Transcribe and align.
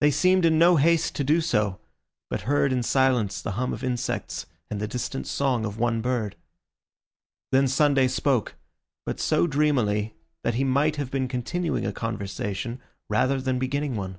They 0.00 0.10
seemed 0.10 0.44
in 0.44 0.58
no 0.58 0.74
haste 0.78 1.14
to 1.14 1.22
do 1.22 1.40
so, 1.40 1.78
but 2.28 2.40
heard 2.40 2.72
in 2.72 2.82
silence 2.82 3.40
the 3.40 3.52
hum 3.52 3.72
of 3.72 3.84
insects 3.84 4.46
and 4.68 4.80
the 4.80 4.88
distant 4.88 5.28
song 5.28 5.64
of 5.64 5.78
one 5.78 6.00
bird. 6.00 6.34
Then 7.52 7.68
Sunday 7.68 8.08
spoke, 8.08 8.56
but 9.06 9.20
so 9.20 9.46
dreamily 9.46 10.16
that 10.42 10.54
he 10.54 10.64
might 10.64 10.96
have 10.96 11.12
been 11.12 11.28
continuing 11.28 11.86
a 11.86 11.92
conversation 11.92 12.82
rather 13.08 13.40
than 13.40 13.60
beginning 13.60 13.94
one. 13.94 14.18